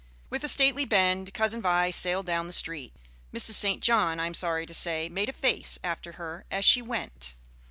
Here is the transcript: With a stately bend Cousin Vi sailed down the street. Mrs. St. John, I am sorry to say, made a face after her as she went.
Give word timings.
With 0.31 0.43
a 0.43 0.47
stately 0.49 0.83
bend 0.83 1.31
Cousin 1.31 1.61
Vi 1.61 1.91
sailed 1.91 2.25
down 2.25 2.47
the 2.47 2.53
street. 2.53 2.91
Mrs. 3.31 3.51
St. 3.53 3.83
John, 3.83 4.19
I 4.19 4.25
am 4.25 4.33
sorry 4.33 4.65
to 4.65 4.73
say, 4.73 5.09
made 5.09 5.29
a 5.29 5.31
face 5.31 5.77
after 5.83 6.13
her 6.13 6.43
as 6.49 6.65
she 6.65 6.81
went. 6.81 7.35